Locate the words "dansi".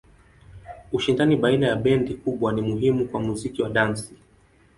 3.69-4.13